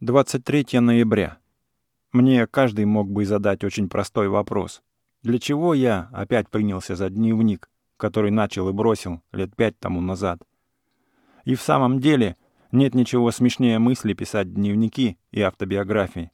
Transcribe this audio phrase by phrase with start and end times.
[0.00, 1.38] 23 ноября.
[2.12, 4.80] Мне каждый мог бы задать очень простой вопрос.
[5.24, 10.40] Для чего я опять принялся за дневник, который начал и бросил лет пять тому назад?
[11.44, 12.36] И в самом деле
[12.70, 16.30] нет ничего смешнее мысли писать дневники и автобиографии.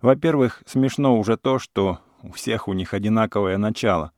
[0.00, 4.12] Во-первых, смешно уже то, что у всех у них одинаковое начало.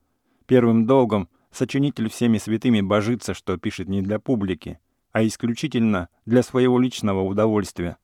[0.46, 4.79] Первым долгом сочинитель всеми святыми божится, что пишет не для публики,
[5.11, 7.96] а исключительно для своего личного удовольствия.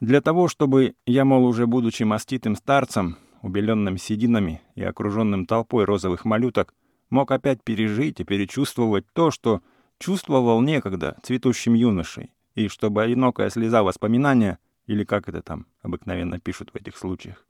[0.00, 6.26] Для того, чтобы я, мол, уже будучи маститым старцем, убеленным сединами и окруженным толпой розовых
[6.26, 6.74] малюток,
[7.08, 9.62] мог опять пережить и перечувствовать то, что
[9.98, 16.70] чувствовал некогда цветущим юношей, и чтобы одинокая слеза воспоминания, или как это там обыкновенно пишут
[16.72, 17.46] в этих случаях,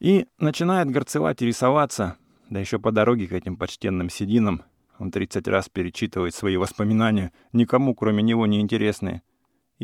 [0.00, 2.18] и начинает горцевать и рисоваться,
[2.50, 4.62] да еще по дороге к этим почтенным сединам,
[4.98, 9.22] он 30 раз перечитывает свои воспоминания, никому, кроме него, не интересные—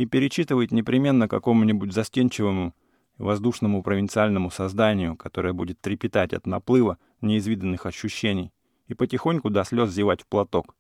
[0.01, 2.75] и перечитывает непременно какому-нибудь застенчивому,
[3.19, 8.51] воздушному провинциальному созданию, которое будет трепетать от наплыва неизвиданных ощущений
[8.89, 10.75] и потихоньку до слез зевать в платок.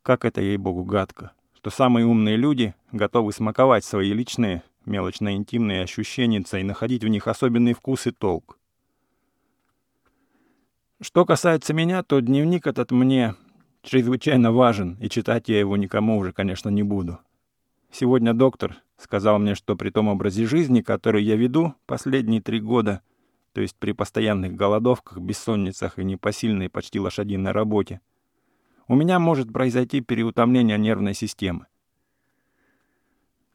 [0.00, 6.62] Как это, ей-богу, гадко, что самые умные люди готовы смаковать свои личные, мелочно-интимные ощущения и
[6.62, 8.58] находить в них особенный вкус и толк.
[11.02, 13.34] Что касается меня, то дневник этот мне
[13.82, 17.18] чрезвычайно важен, и читать я его никому уже, конечно, не буду.
[17.96, 23.02] Сегодня доктор сказал мне, что при том образе жизни, который я веду последние три года,
[23.52, 28.00] то есть при постоянных голодовках, бессонницах и непосильной почти лошадиной работе,
[28.88, 31.66] у меня может произойти переутомление нервной системы.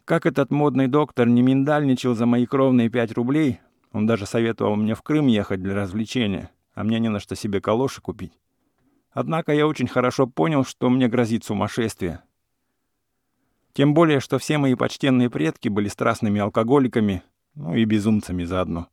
[0.05, 3.59] Как этот модный доктор не миндальничал за мои кровные пять рублей,
[3.91, 7.59] он даже советовал мне в Крым ехать для развлечения, а мне не на что себе
[7.59, 8.39] калоши купить.
[9.11, 12.21] Однако я очень хорошо понял, что мне грозит сумасшествие.
[13.79, 17.23] Тем более, что все мои почтенные предки были страстными алкоголиками,
[17.55, 18.89] ну и безумцами заодно.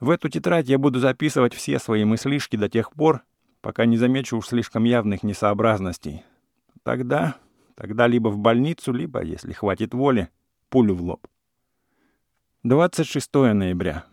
[0.00, 3.20] В эту тетрадь я буду записывать все свои мыслишки до тех пор,
[3.60, 6.22] пока не замечу уж слишком явных несообразностей.
[6.84, 7.36] Тогда,
[7.74, 10.30] тогда либо в больницу, либо, если хватит воли,
[10.70, 11.28] пулю в лоб.
[12.62, 14.06] 26 ноября.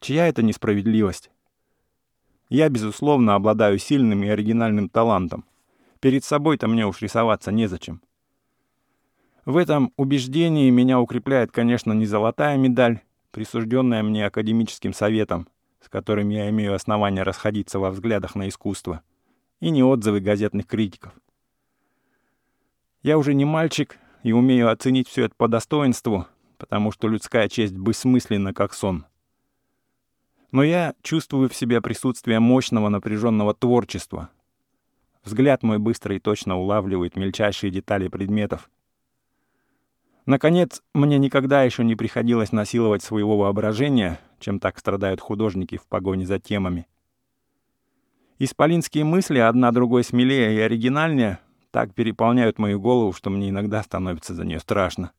[0.00, 1.30] Чья это несправедливость?
[2.48, 5.44] Я, безусловно, обладаю сильным и оригинальным талантом.
[6.00, 8.02] Перед собой-то мне уж рисоваться незачем.
[9.44, 15.48] В этом убеждении меня укрепляет, конечно, не золотая медаль, присужденная мне академическим советом,
[15.80, 19.02] с которым я имею основания расходиться во взглядах на искусство,
[19.60, 21.12] и не отзывы газетных критиков.
[23.02, 26.26] Я уже не мальчик и умею оценить все это по достоинству,
[26.58, 29.06] потому что людская честь бессмысленна, как сон
[30.52, 34.30] но я чувствую в себе присутствие мощного напряженного творчества.
[35.24, 38.70] Взгляд мой быстро и точно улавливает мельчайшие детали предметов.
[40.30, 46.24] Наконец, мне никогда еще не приходилось насиловать своего воображения, чем так страдают художники в погоне
[46.24, 46.86] за темами.
[48.38, 51.40] Исполинские мысли, одна другой смелее и оригинальнее,
[51.72, 55.10] так переполняют мою голову, что мне иногда становится за нее страшно.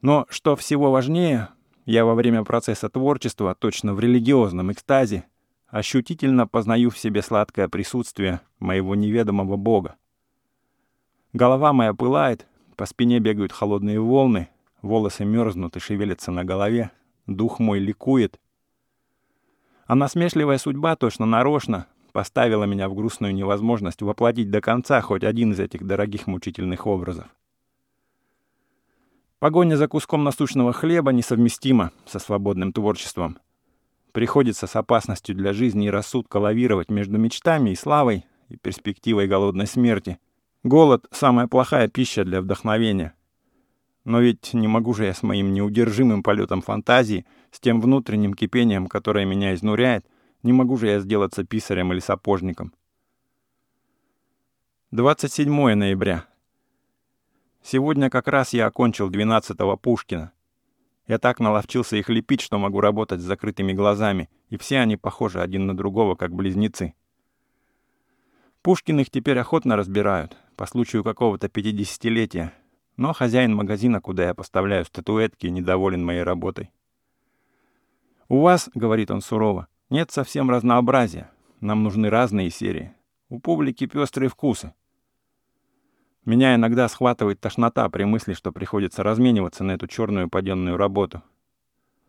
[0.00, 1.48] Но, что всего важнее,
[1.86, 5.24] я во время процесса творчества, точно в религиозном экстазе,
[5.66, 9.96] ощутительно познаю в себе сладкое присутствие моего неведомого Бога.
[11.32, 14.48] Голова моя пылает, по спине бегают холодные волны,
[14.82, 16.90] волосы мерзнут и шевелятся на голове,
[17.26, 18.38] дух мой ликует.
[19.86, 25.52] А насмешливая судьба точно нарочно поставила меня в грустную невозможность воплотить до конца хоть один
[25.52, 27.26] из этих дорогих мучительных образов.
[29.38, 33.38] Погоня за куском насущного хлеба несовместима со свободным творчеством.
[34.12, 39.66] Приходится с опасностью для жизни и рассудка лавировать между мечтами и славой и перспективой голодной
[39.66, 40.18] смерти.
[40.62, 43.14] Голод— самая плохая пища для вдохновения.
[44.04, 48.86] Но ведь не могу же я с моим неудержимым полетом фантазии, с тем внутренним кипением,
[48.86, 50.06] которое меня изнуряет,
[50.42, 52.72] не могу же я сделаться писарем или сапожником.
[54.92, 56.26] 27 ноября.
[57.62, 60.32] Сегодня как раз я окончил 12-го Пушкина.
[61.08, 65.40] Я так наловчился их лепить, что могу работать с закрытыми глазами, и все они похожи
[65.40, 66.94] один на другого, как близнецы.
[68.62, 72.52] Пушкин их теперь охотно разбирают, по случаю какого-то пятидесятилетия,
[72.96, 76.70] но хозяин магазина, куда я поставляю статуэтки, недоволен моей работой.
[78.28, 81.30] «У вас,— говорит он сурово,— нет совсем разнообразия.
[81.60, 82.92] Нам нужны разные серии.
[83.28, 84.74] У публики пестрые вкусы.
[86.24, 91.22] Меня иногда схватывает тошнота при мысли, что приходится размениваться на эту черную паденную работу.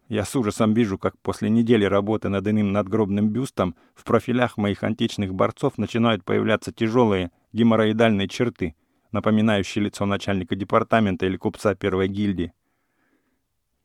[0.09, 4.83] Я с ужасом вижу, как после недели работы над иным надгробным бюстом в профилях моих
[4.83, 8.75] античных борцов начинают появляться тяжелые геморроидальные черты,
[9.11, 12.53] напоминающие лицо начальника департамента или купца первой гильдии.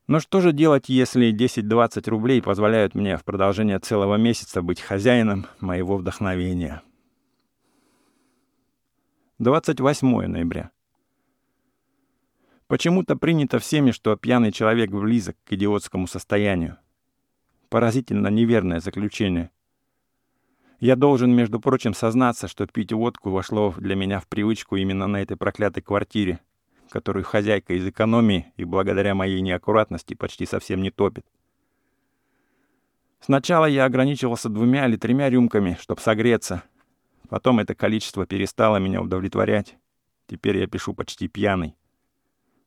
[0.05, 5.47] Но что же делать, если 10-20 рублей позволяют мне в продолжение целого месяца быть хозяином
[5.59, 6.81] моего вдохновения?
[9.39, 10.71] 28 ноября.
[12.67, 16.77] Почему-то принято всеми, что пьяный человек близок к идиотскому состоянию.
[17.69, 19.49] Поразительно неверное заключение.
[20.83, 25.21] Я должен, между прочим, сознаться, что пить водку вошло для меня в привычку именно на
[25.21, 26.41] этой проклятой квартире,
[26.89, 31.25] которую хозяйка из экономии и благодаря моей неаккуратности почти совсем не топит.
[33.21, 36.63] Сначала я ограничивался двумя или тремя рюмками, чтобы согреться.
[37.29, 39.77] Потом это количество перестало меня удовлетворять.
[40.27, 41.77] Теперь я пишу почти пьяный.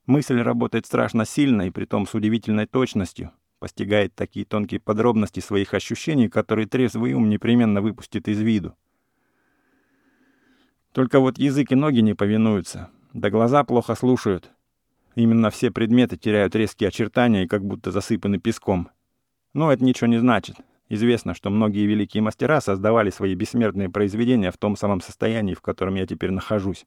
[0.07, 6.29] Мысль работает страшно сильно и притом с удивительной точностью, постигает такие тонкие подробности своих ощущений,
[6.29, 8.75] которые трезвый ум непременно выпустит из виду.
[10.93, 14.51] Только вот язык и ноги не повинуются, да глаза плохо слушают.
[15.15, 18.91] Именно все предметы теряют резкие очертания и как будто засыпаны песком.
[19.55, 20.57] Но это ничего не значит.
[20.89, 25.97] Известно, что многие великие мастера создавали свои бессмертные произведения в том самом состоянии, в котором
[25.97, 26.87] я теперь нахожусь.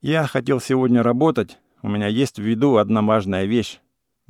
[0.00, 3.80] Я хотел сегодня работать, у меня есть в виду одна важная вещь,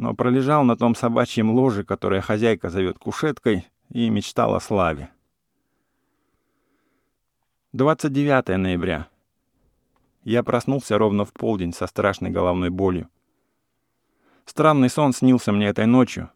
[0.00, 5.10] но пролежал на том собачьем ложе, которое хозяйка зовет кушеткой, и мечтал о славе.
[7.74, 9.08] 29 ноября.
[10.24, 13.10] Я проснулся ровно в полдень со страшной головной болью.
[14.46, 16.30] Странный сон снился мне этой ночью.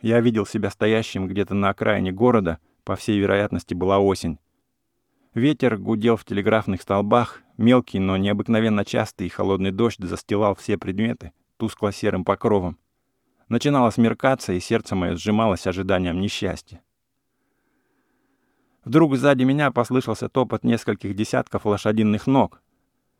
[0.00, 4.38] Я видел себя стоящим где-то на окраине города, по всей вероятности была осень.
[5.34, 11.32] Ветер гудел в телеграфных столбах, мелкий, но необыкновенно частый и холодный дождь застилал все предметы
[11.58, 12.78] тускло-серым покровом.
[13.48, 16.82] Начинало смеркаться, и сердце мое сжималось ожиданием несчастья.
[18.84, 22.62] Вдруг сзади меня послышался топот нескольких десятков лошадиных ног,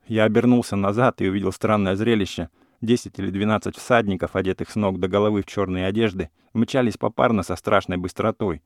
[0.07, 2.49] я обернулся назад и увидел странное зрелище.
[2.81, 7.55] Десять или двенадцать всадников, одетых с ног до головы в черные одежды, мчались попарно со
[7.55, 8.63] страшной быстротой.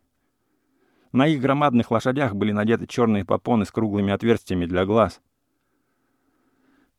[1.12, 5.20] На их громадных лошадях были надеты черные попоны с круглыми отверстиями для глаз.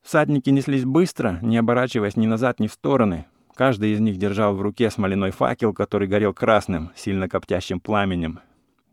[0.03, 3.25] Всадники неслись быстро, не оборачиваясь ни назад, ни в стороны.
[3.57, 8.39] Каждый из них держал в руке смоляной факел, который горел красным, сильно коптящим пламенем.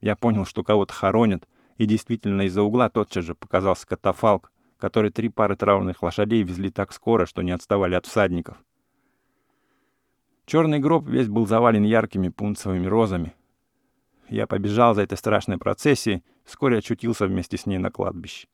[0.00, 1.46] Я понял, что кого-то хоронят,
[1.76, 6.94] и действительно из-за угла тотчас же показался катафалк, который три пары траурных лошадей везли так
[6.94, 8.56] скоро, что не отставали от всадников.
[10.46, 13.34] Черный гроб весь был завален яркими пунцовыми розами.
[14.30, 18.48] Я побежал за этой страшной процессией, вскоре очутился вместе с ней на кладбище.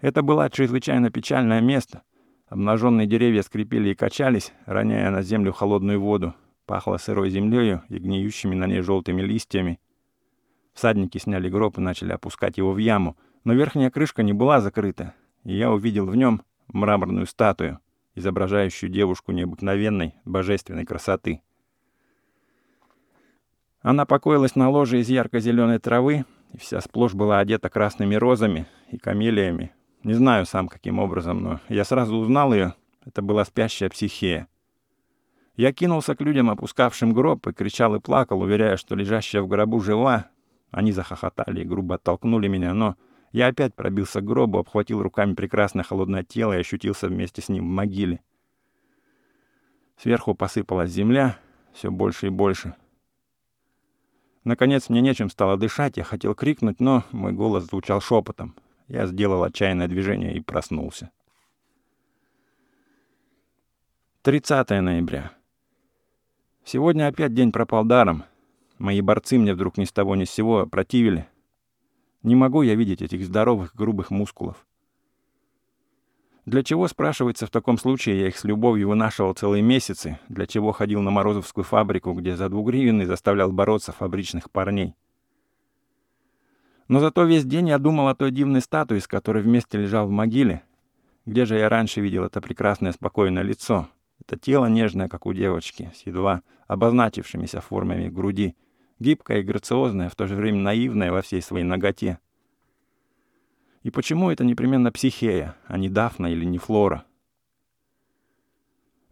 [0.00, 2.04] Это было чрезвычайно печальное место.
[2.48, 6.34] Обнаженные деревья скрипели и качались, роняя на землю холодную воду.
[6.64, 9.80] Пахло сырой землею и гниющими на ней желтыми листьями.
[10.72, 15.14] Всадники сняли гроб и начали опускать его в яму, но верхняя крышка не была закрыта,
[15.44, 17.80] и я увидел в нем мраморную статую,
[18.14, 21.40] изображающую девушку необыкновенной, божественной красоты.
[23.80, 28.98] Она покоилась на ложе из ярко-зеленой травы, и вся сплошь была одета красными розами и
[28.98, 29.75] камелиями.
[30.06, 32.74] Не знаю сам, каким образом, но я сразу узнал ее.
[33.04, 34.46] Это была спящая психея.
[35.56, 39.80] Я кинулся к людям, опускавшим гроб, и кричал и плакал, уверяя, что лежащая в гробу
[39.80, 40.28] жива.
[40.70, 42.94] Они захохотали и грубо оттолкнули меня, но
[43.32, 47.64] я опять пробился к гробу, обхватил руками прекрасное холодное тело и ощутился вместе с ним
[47.64, 48.20] в могиле.
[49.96, 51.36] Сверху посыпалась земля,
[51.72, 52.76] все больше и больше.
[54.44, 58.54] Наконец мне нечем стало дышать, я хотел крикнуть, но мой голос звучал шепотом.
[58.88, 61.10] Я сделал отчаянное движение и проснулся.
[64.22, 65.32] 30 ноября.
[66.64, 68.24] Сегодня опять день пропал даром.
[68.78, 71.28] Мои борцы мне вдруг ни с того ни с сего противили.
[72.22, 74.66] Не могу я видеть этих здоровых, грубых мускулов.
[76.44, 80.70] Для чего, спрашивается, в таком случае я их с любовью вынашивал целые месяцы, для чего
[80.70, 84.94] ходил на Морозовскую фабрику, где за двугривенный заставлял бороться фабричных парней.
[86.88, 90.10] Но зато весь день я думал о той дивной статуе, с которой вместе лежал в
[90.10, 90.62] могиле.
[91.24, 93.88] Где же я раньше видел это прекрасное спокойное лицо?
[94.20, 98.56] Это тело нежное, как у девочки, с едва обозначившимися формами груди,
[98.98, 102.18] гибкая и грациозная, в то же время наивная во всей своей ноготе.
[103.82, 107.04] И почему это непременно психея, а не дафна или не флора?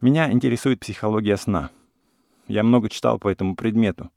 [0.00, 1.71] Меня интересует психология сна.
[2.47, 4.11] Я много читал по этому предмету.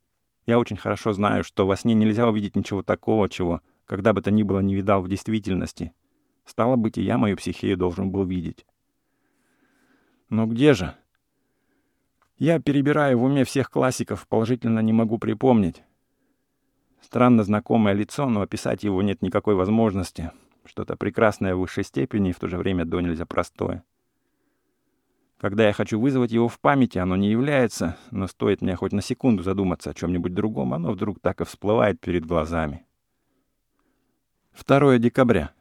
[0.47, 4.31] Я очень хорошо знаю, что во сне нельзя увидеть ничего такого, чего когда бы то
[4.31, 5.93] ни было не видал в действительности.
[6.45, 8.65] Стало быть, и я мою психею должен был видеть.
[10.29, 10.93] Но где же?
[12.37, 15.83] Я перебираю в уме всех классиков, положительно не могу припомнить.
[17.01, 20.31] Странно знакомое лицо, но описать его нет никакой возможности.
[20.65, 23.83] Что-то прекрасное в высшей степени и в то же время до нельзя простое.
[25.39, 29.03] Когда я хочу вызвать его в памяти, оно не является, но стоит мне хоть на
[29.03, 32.84] секунду задуматься о чем-нибудь другом, оно вдруг так и всплывает перед глазами.
[34.65, 35.51] 2 декабря.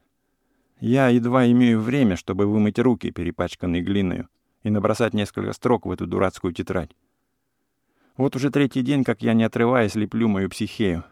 [0.80, 4.28] Я едва имею время, чтобы вымыть руки, перепачканные глиною,
[4.62, 6.96] и набросать несколько строк в эту дурацкую тетрадь.
[8.16, 11.04] Вот уже третий день, как я, не отрываясь, леплю мою психею.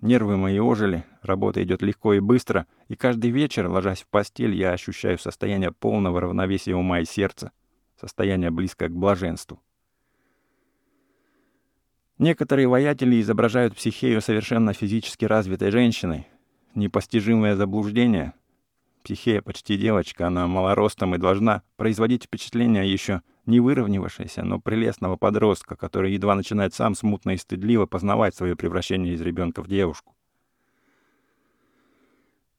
[0.00, 4.72] Нервы мои ожили, работа идет легко и быстро, и каждый вечер, ложась в постель, я
[4.72, 7.52] ощущаю состояние полного равновесия ума и сердца
[8.00, 9.60] состояние близкое к блаженству.
[12.18, 16.26] Некоторые воятели изображают психею совершенно физически развитой женщиной.
[16.74, 18.34] Непостижимое заблуждение.
[19.02, 25.76] Психея почти девочка, она малоростом и должна производить впечатление еще не выровнявшегося, но прелестного подростка,
[25.76, 30.14] который едва начинает сам смутно и стыдливо познавать свое превращение из ребенка в девушку.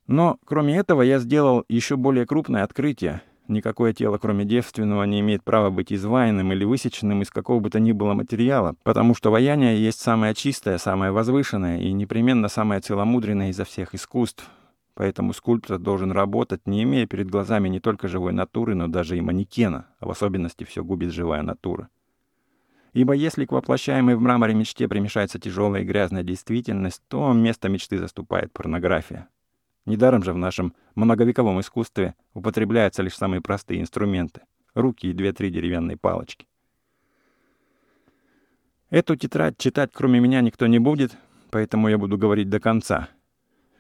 [0.08, 5.44] Но, кроме этого, я сделал еще более крупное открытие, Никакое тело, кроме девственного, не имеет
[5.44, 9.84] права быть изваянным или высеченным из какого бы то ни было материала, потому что ваяние
[9.84, 14.50] есть самое чистое, самое возвышенное и непременно самое целомудренное изо всех искусств.
[14.94, 19.22] Поэтому скульптор должен работать, не имея перед глазами не только живой натуры, но даже и
[19.22, 21.90] манекена, а в особенности все губит живая натура.
[22.94, 27.98] Ибо если к воплощаемой в мраморе мечте примешается тяжелая и грязная действительность, то место мечты
[27.98, 29.30] заступает порнография.
[29.86, 34.42] Недаром же в нашем многовековом искусстве употребляются лишь самые простые инструменты—
[34.74, 36.48] руки и две-три деревянные палочки.
[38.90, 41.18] Эту тетрадь читать кроме меня никто не будет,
[41.50, 43.10] поэтому я буду говорить до конца.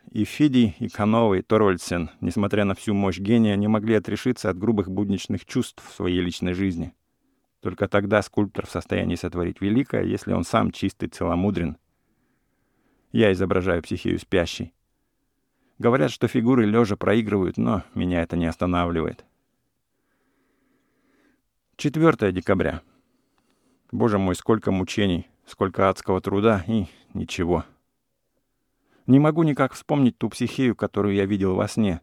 [0.09, 4.57] И Фиди, и Канова, и Торвальдсен, несмотря на всю мощь гения, не могли отрешиться от
[4.57, 6.93] грубых будничных чувств в своей личной жизни.
[7.61, 11.77] Только тогда скульптор в состоянии сотворить великое, если он сам чистый, целомудрен.
[13.11, 14.73] Я изображаю психию спящей.
[15.81, 19.25] Говорят, что фигуры лежа проигрывают, но меня это не останавливает.
[21.77, 22.83] 4 декабря.
[23.91, 26.85] Боже мой, сколько мучений, сколько адского труда и
[27.15, 27.65] ничего.
[29.07, 32.01] Не могу никак вспомнить ту психею, которую я видел во сне.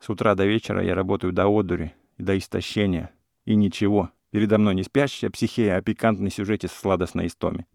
[0.00, 3.12] С утра до вечера я работаю до одури до истощения.
[3.44, 4.10] И ничего.
[4.32, 7.66] Передо мной не спящая психея, а пикантный сюжете с сладостной истоме.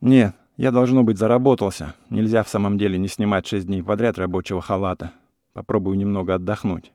[0.00, 1.94] Нет, я, должно быть, заработался.
[2.10, 5.12] Нельзя в самом деле не снимать шесть дней подряд рабочего халата.
[5.52, 6.92] Попробую немного отдохнуть.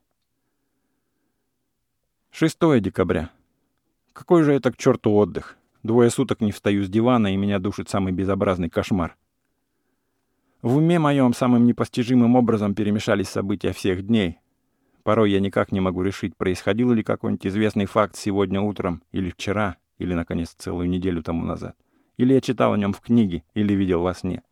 [2.31, 3.31] 6 декабря.
[4.13, 5.57] Какой же это к черту отдых?
[5.83, 9.17] Двое суток не встаю с дивана, и меня душит самый безобразный кошмар.
[10.61, 14.39] В уме моем самым непостижимым образом перемешались события всех дней.
[15.03, 19.77] Порой я никак не могу решить, происходил ли какой-нибудь известный факт сегодня утром, или вчера,
[19.97, 21.75] или, наконец, целую неделю тому назад.
[22.19, 24.43] Или я читал о нем в книге, или видел во сне.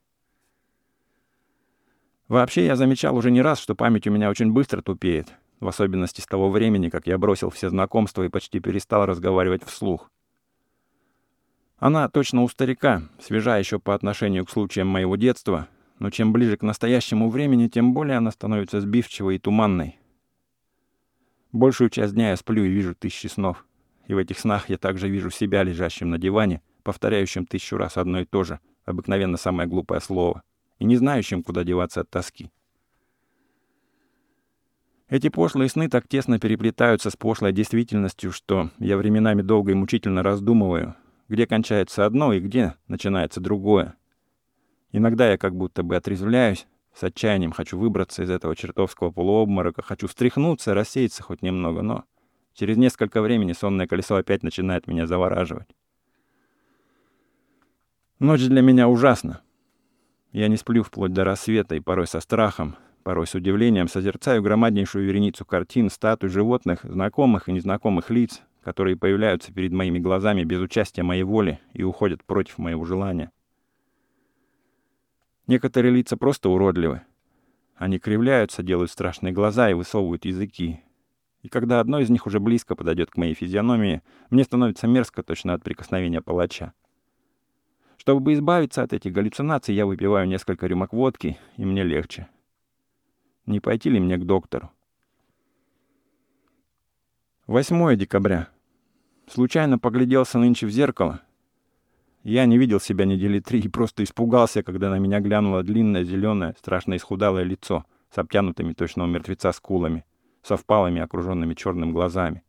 [2.29, 6.21] Вообще, я замечал уже не раз, что память у меня очень быстро тупеет, в особенности
[6.21, 10.09] с того времени, как я бросил все знакомства и почти перестал разговаривать вслух.
[11.77, 15.67] Она точно у старика, свежа еще по отношению к случаям моего детства,
[15.99, 19.99] но чем ближе к настоящему времени, тем более она становится сбивчивой и туманной.
[21.51, 23.65] Большую часть дня я сплю и вижу тысячи снов.
[24.05, 28.21] И в этих снах я также вижу себя, лежащим на диване, повторяющим тысячу раз одно
[28.21, 30.41] и то же, обыкновенно самое глупое слово,
[30.79, 32.49] и не знающим, куда деваться от тоски.
[35.09, 40.23] Эти пошлые сны так тесно переплетаются с пошлой действительностью, что я временами долго и мучительно
[40.23, 40.95] раздумываю,
[41.27, 43.95] где кончается одно и где начинается другое.
[44.93, 50.07] Иногда я как будто бы отрезвляюсь, с отчаянием хочу выбраться из этого чертовского полуобморока, хочу
[50.07, 52.05] встряхнуться, рассеяться хоть немного, но
[52.53, 55.67] через несколько времени сонное колесо опять начинает меня завораживать.
[58.19, 59.41] Ночь для меня ужасна.
[60.31, 65.05] Я не сплю вплоть до рассвета и порой со страхом, порой с удивлением созерцаю громаднейшую
[65.05, 71.03] вереницу картин, статуй животных, знакомых и незнакомых лиц, которые появляются перед моими глазами без участия
[71.03, 73.31] моей воли и уходят против моего желания.
[75.45, 77.03] Некоторые лица просто уродливы.
[77.75, 80.81] Они кривляются, делают страшные глаза и высовывают языки.
[81.43, 85.53] И когда одно из них уже близко подойдет к моей физиономии, мне становится мерзко точно
[85.53, 86.73] от прикосновения палача.
[88.07, 92.29] Чтобы избавиться от этих галлюцинаций, я выпиваю несколько рюмок водки, и мне легче.
[93.45, 94.71] Не пойти ли мне к доктору?
[97.47, 98.47] 8 декабря.
[99.27, 101.19] Случайно погляделся нынче в зеркало.
[102.23, 106.55] Я не видел себя недели три и просто испугался, когда на меня глянуло длинное, зеленое,
[106.57, 110.05] страшно исхудалое лицо с обтянутыми точно у мертвеца скулами,
[110.43, 112.41] со впалыми, окруженными черным глазами.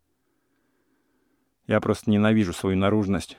[1.67, 3.37] Я просто ненавижу свою наружность,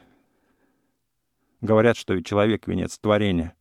[1.60, 3.54] Говорят, что и человек— венец творения.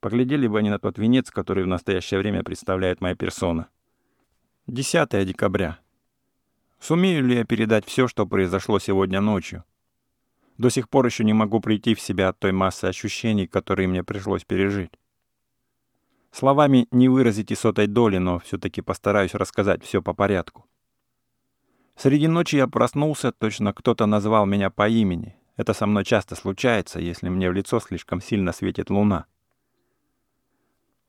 [0.00, 3.68] Поглядели бы они на тот венец, который в настоящее время представляет моя персона.
[4.68, 5.78] 10 декабря.
[6.80, 9.64] Сумею ли я передать все, что произошло сегодня ночью?
[10.58, 14.04] До сих пор еще не могу прийти в себя от той массы ощущений, которые мне
[14.04, 14.92] пришлось пережить.
[16.30, 20.66] Словами не выразить и сотой доли, но все-таки постараюсь рассказать все по порядку.
[21.96, 25.36] Среди ночи я проснулся, точно кто-то назвал меня по имени.
[25.56, 29.26] Это со мной часто случается, если мне в лицо слишком сильно светит луна.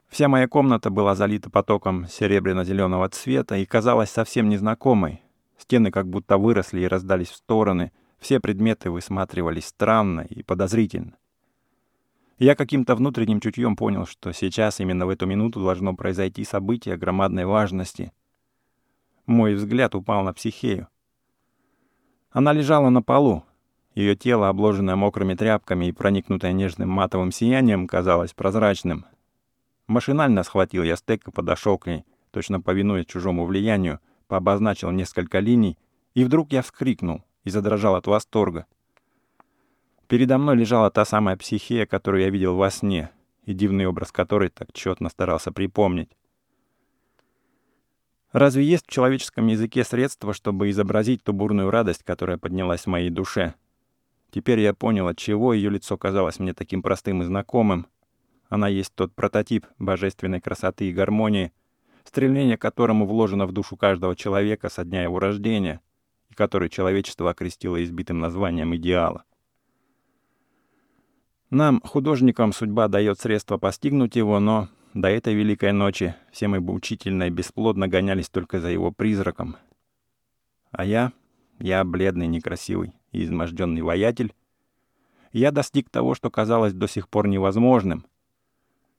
[0.09, 5.23] Вся моя комната была залита потоком серебряно-зеленого цвета и казалась совсем незнакомой.
[5.57, 11.17] Стены как будто выросли и раздались в стороны, все предметы высматривались странно и подозрительно.
[12.37, 17.45] Я каким-то внутренним чутьем понял, что сейчас, именно в эту минуту, должно произойти событие громадной
[17.45, 18.11] важности.
[19.25, 20.87] Мой взгляд упал на психею.
[22.31, 23.43] Она лежала на полу.
[23.95, 29.05] Ее тело, обложенное мокрыми тряпками и проникнутое нежным матовым сиянием, казалось прозрачным,
[29.87, 35.77] Машинально схватил я стек и подошел к ней, точно повинуясь чужому влиянию, пообозначил несколько линий,
[36.13, 38.65] и вдруг я вскрикнул и задрожал от восторга.
[40.07, 43.11] Передо мной лежала та самая психея, которую я видел во сне,
[43.43, 46.15] и дивный образ которой так тщетно старался припомнить.
[48.31, 53.09] Разве есть в человеческом языке средства, чтобы изобразить ту бурную радость, которая поднялась в моей
[53.09, 53.53] душе?
[54.33, 57.85] Теперь я понял, от чего ее лицо казалось мне таким простым и знакомым,
[58.49, 61.53] она есть тот прототип божественной красоты и гармонии,
[62.03, 65.81] стремление которому вложено в душу каждого человека со дня его рождения
[66.29, 69.23] и который человечество окрестило избитым названием идеала.
[71.51, 76.73] Нам, художникам, судьба дает средства постигнуть его, но до этой великой ночи все мы бы
[76.73, 79.57] учительно и бесплодно гонялись только за его призраком.
[80.71, 81.13] А я,
[81.59, 84.33] я бледный, некрасивый и изможденный воятель,
[85.31, 88.05] я достиг того, что казалось до сих пор невозможным,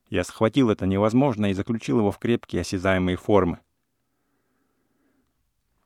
[0.09, 3.59] я схватил это невозможно и заключил его в крепкие осязаемые формы.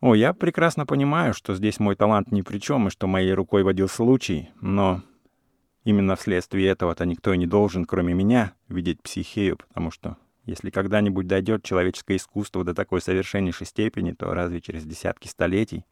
[0.01, 3.63] О, я прекрасно понимаю, что здесь мой талант ни при чем и что моей рукой
[3.63, 5.01] водил случай, но
[5.83, 11.27] именно вследствие этого-то никто и не должен, кроме меня, видеть психею, потому что если когда-нибудь
[11.27, 15.85] дойдет человеческое искусство до такой совершеннейшей степени, то разве через десятки столетий?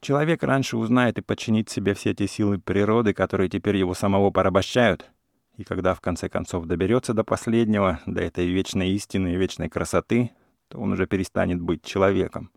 [0.00, 5.10] Человек раньше узнает и подчинит себе все те силы природы, которые теперь его самого порабощают—
[5.58, 10.30] и когда в конце концов доберется до последнего, до этой вечной истины и вечной красоты,
[10.68, 12.52] то он уже перестанет быть человеком.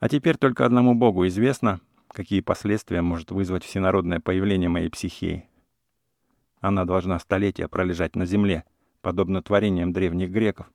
[0.00, 5.48] А теперь только одному Богу известно, какие последствия может вызвать всенародное появление моей психии.
[6.60, 8.64] Она должна столетия пролежать на земле,
[9.00, 10.66] подобно творениям древних греков,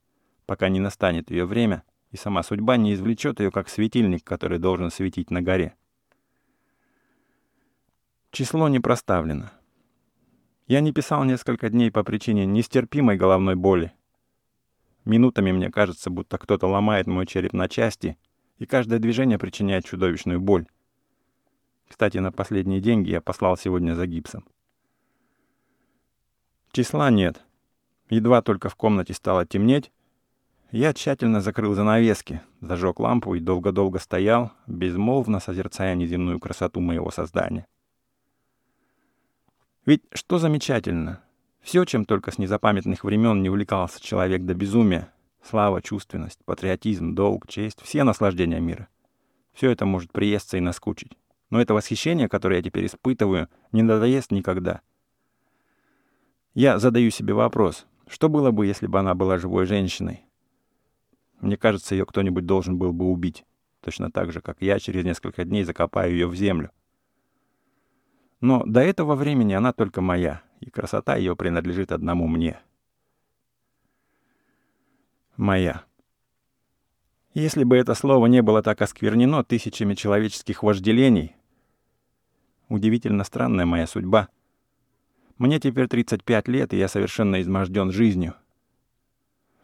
[0.46, 4.91] пока не настанет ее время, и сама судьба не извлечет ее как светильник, который должен
[4.91, 5.76] светить на горе.
[8.32, 9.52] Число не проставлено.
[10.67, 13.93] Я не писал несколько дней по причине нестерпимой головной боли.
[15.04, 18.17] Минутами мне кажется, будто кто-то ломает мой череп на части,
[18.58, 20.67] и каждое движение причиняет чудовищную боль.
[21.89, 24.47] Кстати, на последние деньги я послал сегодня за гипсом.
[26.71, 27.43] Числа нет.
[28.10, 29.91] Едва только в комнате стало темнеть,
[30.72, 37.68] я тщательно закрыл занавески, зажег лампу и долго-долго стоял, безмолвно созерцая неземную красоту моего создания.
[39.86, 41.22] Ведь что замечательно?
[41.62, 45.12] Все, чем только с незапамятных времен не увлекался человек до безумия,
[45.44, 48.88] слава, чувственность, патриотизм, долг, честь, все наслаждения мира.
[49.54, 51.18] Все это может приесться и наскучить.
[51.50, 54.82] Но это восхищение, которое я теперь испытываю, не надоест никогда.
[56.54, 60.26] Я задаю себе вопрос, что было бы, если бы она была живой женщиной?
[61.41, 63.45] Мне кажется, ее кто-нибудь должен был бы убить.
[63.82, 66.71] Точно так же, как я через несколько дней закопаю ее в землю.
[68.39, 72.60] Но до этого времени она только моя, и красота ее принадлежит одному мне.
[75.36, 75.84] Моя.
[77.34, 81.36] Если бы это слово не было так осквернено тысячами человеческих вожделений,
[82.69, 84.30] удивительно странная моя судьба.
[85.39, 88.36] Мне теперь 35 лет, и я совершенно изможден жизнью.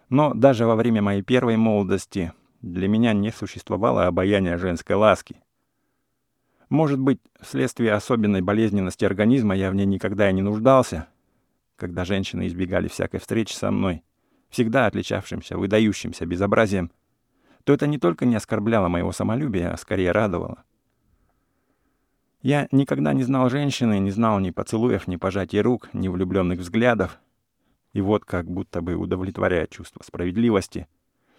[0.10, 5.38] Но даже во время моей первой молодости для меня не существовало обаяния женской ласки.
[6.70, 11.08] Может быть, вследствие особенной болезненности организма я в ней никогда и не нуждался,
[11.76, 14.04] когда женщины избегали всякой встречи со мной,
[14.50, 16.91] всегда отличавшимся, выдающимся безобразием,
[17.63, 20.63] то это не только не оскорбляло моего самолюбия, а скорее радовало.
[22.41, 27.20] Я никогда не знал женщины, не знал ни поцелуев, ни пожатий рук, ни влюбленных взглядов.
[27.93, 30.88] И вот как будто бы удовлетворяя чувство справедливости,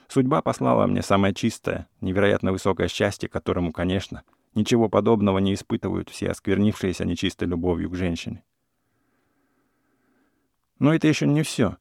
[0.08, 4.22] судьба послала мне самое чистое, невероятно высокое счастье, которому, конечно,—
[4.58, 8.42] Ничего подобного не испытывают все осквернившиеся нечистой любовью к женщине.
[10.78, 11.76] Но это еще не все.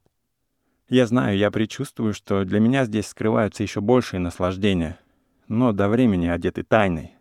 [0.88, 4.98] Я знаю, я предчувствую, что для меня здесь скрываются еще большие наслаждения,
[5.46, 7.14] но до времени одеты тайной.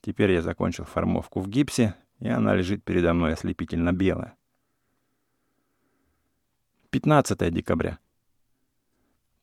[0.00, 4.36] Теперь я закончил формовку в гипсе, и она лежит передо мной ослепительно белая.
[6.98, 8.00] 15 декабря.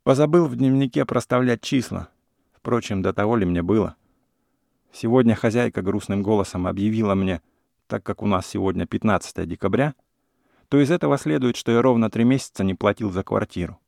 [0.03, 2.09] Позабыл в дневнике проставлять числа.
[2.51, 3.95] Впрочем, до того ли мне было?
[4.91, 7.41] Сегодня хозяйка грустным голосом объявила мне,
[7.87, 9.95] так как у нас сегодня 15 декабря,
[10.67, 13.79] то из этого следует, что я ровно три месяца не платил за квартиру.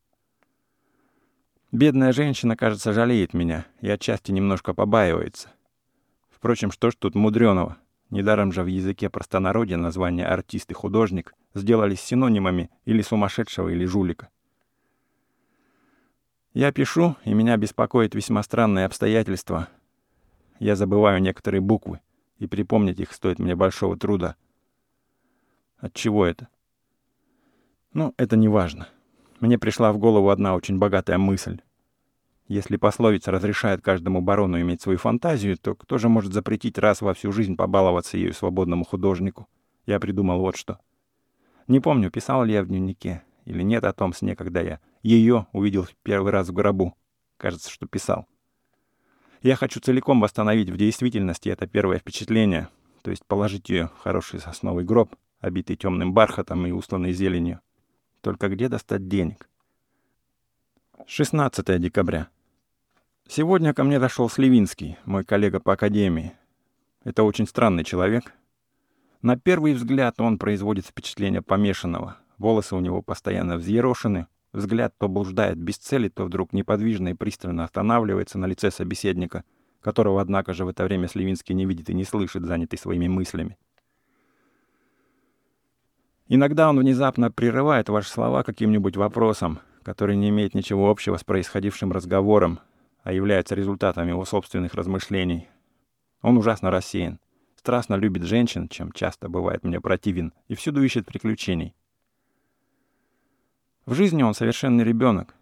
[1.73, 5.51] Бедная женщина, кажется, жалеет меня и отчасти немножко побаивается.
[6.29, 7.75] Впрочем, что ж тут мудреного?
[8.09, 14.29] Недаром же в языке простонародья названия артист и художник сделались синонимами или сумасшедшего, или жулика.
[16.53, 19.67] Я пишу, и меня беспокоит весьма странные обстоятельства.
[20.59, 21.99] Я забываю некоторые буквы,
[22.37, 24.35] и припомнить их стоит мне большого труда.
[25.77, 26.47] От чего это?
[27.93, 28.87] Ну, это не важно.
[29.39, 31.61] Мне пришла в голову одна очень богатая мысль.
[32.47, 37.13] Если пословица разрешает каждому барону иметь свою фантазию, то кто же может запретить раз во
[37.13, 39.47] всю жизнь побаловаться ею свободному художнику?
[39.85, 40.79] Я придумал вот что.
[41.67, 45.47] Не помню, писал ли я в дневнике или нет о том сне, когда я ее
[45.51, 46.95] увидел в первый раз в гробу.
[47.35, 48.27] Кажется, что писал.
[49.41, 52.69] Я хочу целиком восстановить в действительности это первое впечатление,
[53.03, 57.59] то есть положить ее в хороший сосновый гроб, обитый темным бархатом и устланный зеленью.
[58.21, 59.49] Только где достать денег?
[61.05, 62.29] 16 декабря.
[63.29, 66.31] Сегодня ко мне дошел Сливинский, мой коллега по академии.
[67.03, 68.33] Это очень странный человек.
[69.21, 72.17] На первый взгляд он производит впечатление помешанного.
[72.37, 77.65] Волосы у него постоянно взъерошены, взгляд то блуждает без цели, то вдруг неподвижно и пристально
[77.65, 79.43] останавливается на лице собеседника,
[79.81, 83.57] которого, однако же, в это время Сливинский не видит и не слышит, занятый своими мыслями.
[86.29, 91.91] Иногда он внезапно прерывает ваши слова каким-нибудь вопросом, который не имеет ничего общего с происходившим
[91.91, 92.59] разговором,
[93.07, 95.47] а является результатом его собственных размышлений.
[96.21, 97.21] Он ужасно рассеян,
[97.55, 101.73] страстно любит женщин, чем часто бывает мне противен, и всюду ищет приключений.
[103.85, 105.35] В жизни он совершенный ребенок.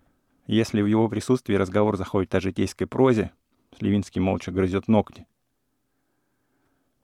[0.46, 3.32] Если в его присутствии разговор заходит о житейской прозе,
[3.76, 5.26] Сливинский молча грызет ногти.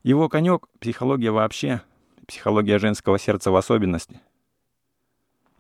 [0.04, 1.82] Его конек— психология вообще,
[2.28, 4.22] психология женского сердца в особенности—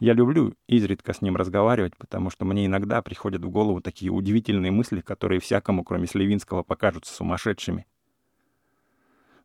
[0.01, 4.71] я люблю изредка с ним разговаривать, потому что мне иногда приходят в голову такие удивительные
[4.71, 7.85] мысли, которые всякому, кроме Сливинского, покажутся сумасшедшими.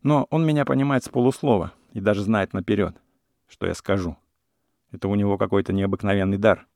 [0.03, 2.97] Но он меня понимает с полуслова и даже знает наперед,
[3.47, 4.17] что я скажу.
[4.93, 6.67] Это у него какой-то необыкновенный дар.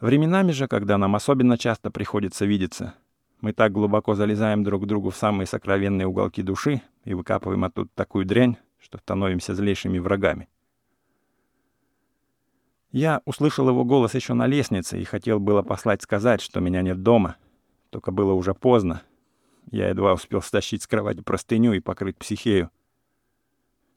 [0.00, 2.94] Временами же, когда нам особенно часто приходится видеться,
[3.40, 7.90] мы так глубоко залезаем друг к другу в самые сокровенные уголки души и выкапываем оттуда
[7.94, 10.48] такую дрянь, что становимся злейшими врагами.
[12.92, 17.02] Я услышал его голос еще на лестнице и хотел было послать сказать, что меня нет
[17.02, 17.36] дома.
[17.90, 19.02] Только было уже поздно.
[19.70, 22.70] Я едва успел стащить с кровати простыню и покрыть психею.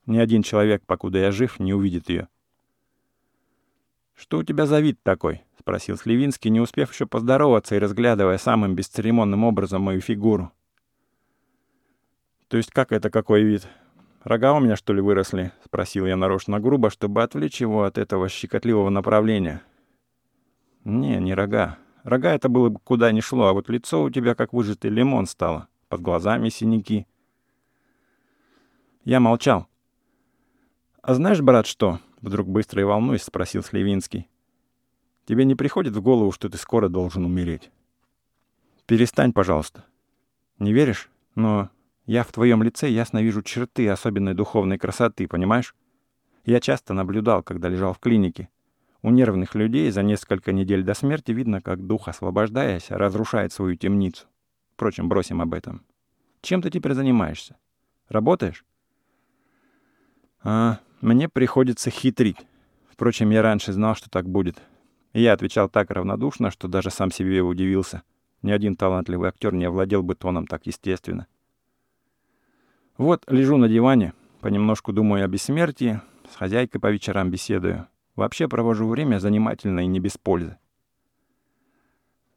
[0.06, 2.28] Ни один человек, покуда я жив, не увидит ее.
[4.14, 8.76] «Что у тебя за вид такой?»— спросил Сливинский, не успев еще поздороваться и разглядывая самым
[8.76, 10.52] бесцеремонным образом мою фигуру.
[12.48, 13.68] «То есть как это какой вид?»
[14.24, 18.30] «Рога у меня, что ли, выросли?»— спросил я нарочно грубо, чтобы отвлечь его от этого
[18.30, 19.62] щекотливого направления.
[20.86, 21.78] «Не, не рога.
[22.04, 25.26] Рога это было бы куда ни шло, а вот лицо у тебя как выжатый лимон
[25.26, 27.06] стало, под глазами синяки».
[29.04, 29.68] Я молчал.
[31.02, 34.30] «А знаешь, брат, что?»— вдруг быстро и волнуясь спросил Сливинский.
[35.26, 37.72] «Тебе не приходит в голову, что ты скоро должен умереть?»
[38.86, 39.84] «Перестань, пожалуйста.
[40.60, 41.10] Не веришь?
[41.36, 41.70] Но
[42.06, 45.76] я в твоем лице ясно вижу черты особенной духовной красоты, понимаешь?
[46.46, 48.50] Я часто наблюдал, когда лежал в клинике.
[49.02, 54.28] У нервных людей за несколько недель до смерти видно, как дух, освобождаясь, разрушает свою темницу.
[54.74, 55.86] Впрочем, бросим об этом.
[56.42, 57.56] Чем ты теперь занимаешься?
[58.10, 58.66] Работаешь?
[60.44, 62.46] А, мне приходится хитрить.
[62.90, 64.62] Впрочем, я раньше знал, что так будет.
[65.14, 68.04] И я отвечал так равнодушно, что даже сам себе удивился.
[68.42, 71.28] Ни один талантливый актер не овладел бы тоном так естественно.
[72.98, 76.02] Вот лежу на диване, понемножку думаю о бессмертии,
[76.32, 77.88] с хозяйкой по вечерам беседую.
[78.16, 80.58] Вообще провожу время занимательно и не без пользы.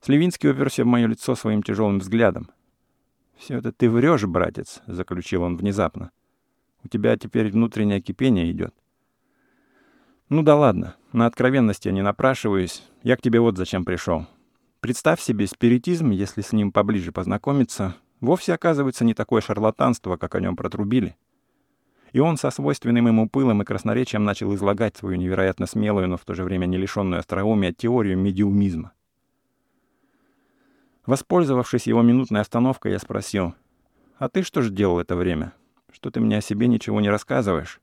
[0.00, 2.48] Сливинский уперся в мое лицо своим тяжелым взглядом.
[3.36, 6.10] «Все это ты врешь, братец»,— заключил он внезапно.
[6.82, 8.74] «У тебя теперь внутреннее кипение идет».
[10.30, 12.82] «Ну да ладно, на откровенность я не напрашиваюсь.
[13.02, 14.26] Я к тебе вот зачем пришел.
[14.80, 20.40] Представь себе спиритизм, если с ним поближе познакомиться, вовсе оказывается не такое шарлатанство, как о
[20.40, 21.16] нем протрубили.
[22.12, 26.24] И он со свойственным ему пылом и красноречием начал излагать свою невероятно смелую, но в
[26.24, 28.92] то же время не лишенную остроумия теорию медиумизма.
[31.04, 33.54] Воспользовавшись его минутной остановкой, я спросил,
[34.18, 35.52] «А ты что же делал это время?
[35.92, 37.80] Что ты мне о себе ничего не рассказываешь?»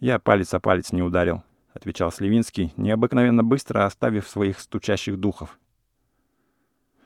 [0.00, 5.58] «Я палец о палец не ударил»,— отвечал Сливинский, необыкновенно быстро оставив своих стучащих духов.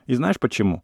[0.07, 0.83] «И знаешь почему?»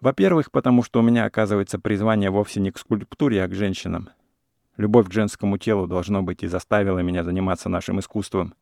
[0.00, 4.10] Во-первых, потому что у меня оказывается призвание вовсе не к скульптуре, а к женщинам.
[4.76, 8.54] Любовь к женскому телу, должно быть, и заставила меня заниматься нашим искусством.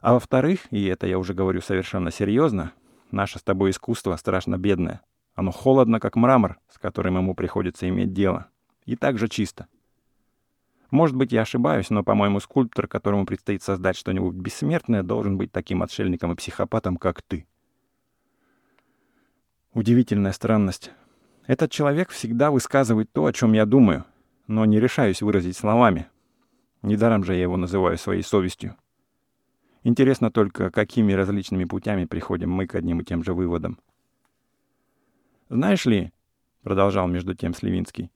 [0.00, 2.72] А во-вторых, и это я уже говорю совершенно серьезно,
[3.10, 5.02] наше с тобой искусство страшно бедное.
[5.34, 8.46] Оно холодно, как мрамор, с которым ему приходится иметь дело.
[8.86, 9.66] И также чисто.
[10.90, 15.82] Может быть, я ошибаюсь, но, по-моему, скульптор, которому предстоит создать что-нибудь бессмертное, должен быть таким
[15.82, 17.46] отшельником и психопатом, как ты.
[19.72, 20.90] Удивительная странность.
[21.46, 24.04] Этот человек всегда высказывает то, о чем я думаю,
[24.48, 26.08] но не решаюсь выразить словами.
[26.82, 28.74] Недаром же я его называю своей совестью.
[29.84, 33.78] Интересно только, какими различными путями приходим мы к одним и тем же выводам.
[35.48, 36.12] «Знаешь ли»,—
[36.62, 38.10] продолжал между тем Сливинский,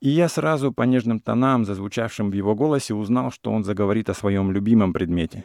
[0.00, 4.14] и я сразу по нежным тонам, зазвучавшим в его голосе, узнал, что он заговорит о
[4.14, 5.44] своем любимом предмете.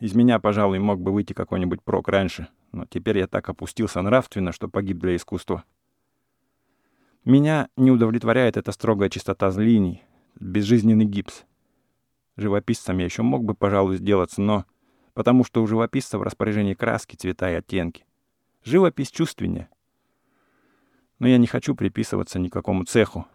[0.00, 4.52] Из меня, пожалуй, мог бы выйти какой-нибудь прок раньше, но теперь я так опустился нравственно,
[4.52, 5.64] что погиб для искусства.
[7.24, 10.02] Меня не удовлетворяет эта строгая чистота линий,
[10.40, 11.44] безжизненный гипс.
[12.36, 14.64] Живописцем я еще мог бы, пожалуй, сделаться, но
[15.14, 18.06] потому что у живописца в распоряжении краски, цвета и оттенки.
[18.64, 19.68] Живопись чувственнее.
[21.18, 23.26] Но я не хочу приписываться никакому цеху.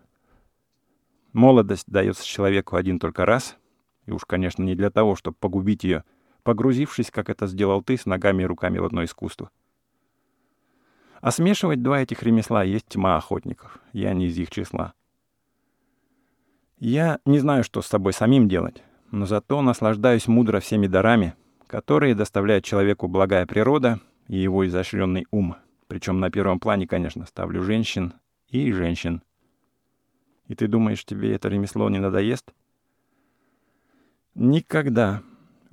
[1.34, 3.58] Молодость дается человеку один только раз,
[4.06, 6.04] и уж, конечно, не для того, чтобы погубить ее,
[6.43, 9.49] погрузившись, как это сделал ты, с ногами и руками в одно искусство.
[11.21, 13.79] А смешивать два этих ремесла есть тьма охотников.
[13.93, 14.93] Я не из их числа.
[16.79, 21.36] Я не знаю, что с собой самим делать но зато наслаждаюсь мудро всеми дарами,
[21.67, 25.56] которые доставляет человеку благая природа и его изощренный ум.
[25.88, 28.13] Причем на первом плане, конечно, ставлю женщин
[28.47, 29.21] и женщин.
[30.47, 32.53] И ты думаешь, тебе это ремесло не надоест?
[34.34, 35.21] Никогда.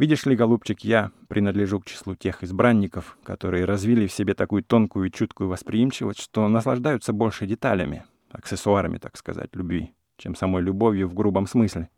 [0.01, 5.09] Видишь ли, голубчик, я принадлежу к числу тех избранников, которые развили в себе такую тонкую
[5.09, 11.13] и чуткую восприимчивость, что наслаждаются больше деталями, аксессуарами, так сказать, любви, чем самой любовью в
[11.13, 11.91] грубом смысле.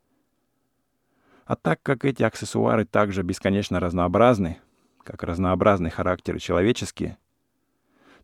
[1.44, 4.58] А так как эти аксессуары также бесконечно разнообразны,
[5.04, 7.18] как разнообразны характеры человеческие,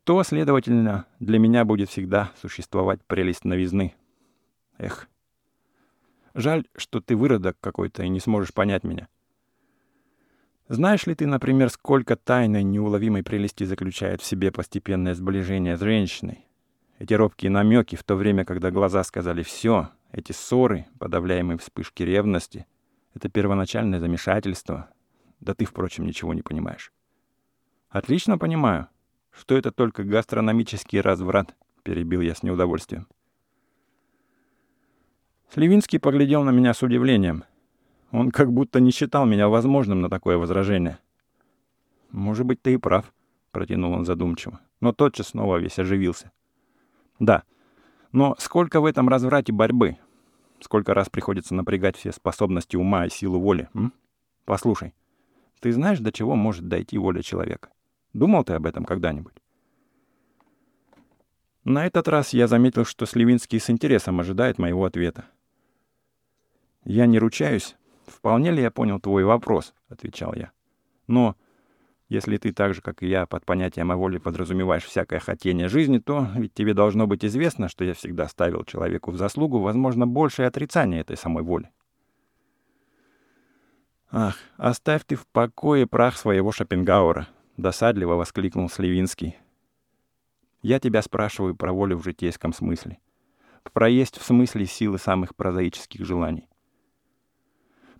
[0.02, 3.94] то, следовательно, для меня будет всегда существовать прелесть новизны.
[4.76, 5.08] Эх.
[6.34, 9.06] Жаль, что ты выродок какой-то и не сможешь понять меня.
[10.68, 16.44] Знаешь ли ты, например, сколько тайной неуловимой прелести заключает в себе постепенное сближение с женщиной?
[16.98, 22.66] Эти робкие намеки в то время, когда глаза сказали «все», эти ссоры, подавляемые вспышки ревности—
[23.14, 24.90] это первоначальное замешательство.
[25.40, 26.92] Да ты, впрочем, ничего не понимаешь.
[27.88, 28.88] Отлично понимаю,
[29.30, 33.06] что это только гастрономический разврат, перебил я с неудовольствием.
[35.50, 37.44] Сливинский поглядел на меня с удивлением.
[38.10, 40.98] Он как будто не считал меня возможным на такое возражение.
[42.10, 43.12] «Может быть, ты и прав»,—
[43.52, 46.32] протянул он задумчиво, но тотчас снова весь оживился.
[47.18, 47.42] «Да,
[48.12, 49.98] но сколько в этом разврате борьбы?
[50.60, 53.92] Сколько раз приходится напрягать все способности ума и силу воли, м?
[54.44, 54.94] Послушай,
[55.60, 57.68] ты знаешь, до чего может дойти воля человека?
[58.14, 59.34] Думал ты об этом когда-нибудь?
[61.64, 65.26] На этот раз я заметил, что Сливинский с интересом ожидает моего ответа.
[66.84, 67.76] «Я не ручаюсь.
[68.08, 70.52] Вполне ли я понял твой вопрос?»— отвечал я.
[71.06, 71.36] «Но
[72.08, 75.98] если ты так же, как и я, под понятием о воле подразумеваешь всякое хотение жизни,
[75.98, 80.48] то ведь тебе должно быть известно, что я всегда ставил человеку в заслугу, возможно, большее
[80.48, 81.70] отрицание этой самой воли.
[84.10, 89.36] «Ах, оставь ты в покое прах своего Шопенгауэра»,— досадливо воскликнул Сливинский.
[90.62, 92.98] «Я тебя спрашиваю про волю в житейском смысле.
[93.74, 96.47] Про есть в смысле силы самых прозаических желаний.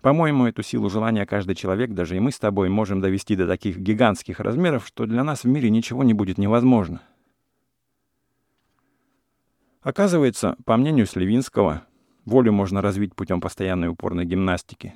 [0.01, 3.77] По-моему, эту силу желания каждый человек, даже и мы с тобой, можем довести до таких
[3.77, 7.01] гигантских размеров, что для нас в мире ничего не будет невозможно.
[9.81, 11.85] Оказывается, по мнению Сливинского,
[12.25, 14.93] волю можно развить путем постоянной упорной гимнастики,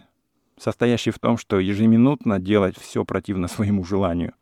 [0.58, 4.34] состоящей в том, что ежеминутно делать все противно своему желанию.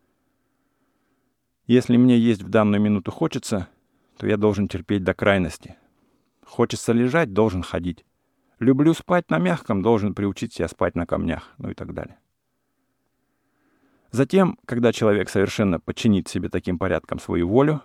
[1.65, 3.67] Если мне есть в данную минуту хочется,
[4.17, 5.77] то я должен терпеть до крайности.
[6.45, 8.05] Хочется лежать, должен ходить.
[8.61, 12.19] Люблю спать на мягком, должен приучить себя спать на камнях, ну и так далее.
[14.11, 17.81] Затем, когда человек совершенно подчинит себе таким порядком свою волю,